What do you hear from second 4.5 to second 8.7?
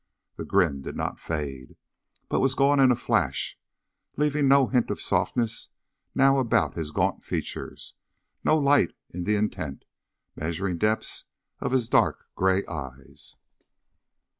hint of softness now about his gaunt features, no